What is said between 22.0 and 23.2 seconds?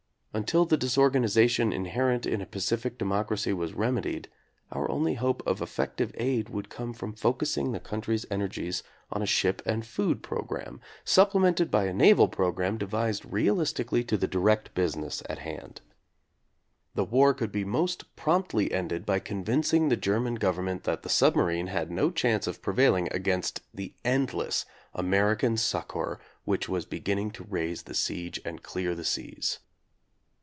chance of prevailing